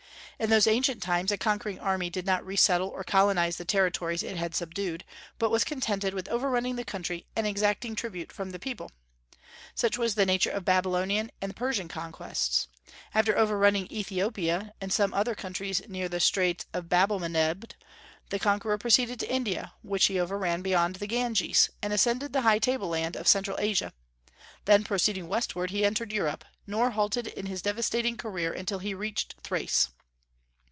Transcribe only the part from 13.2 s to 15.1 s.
overrunning Ethiopia and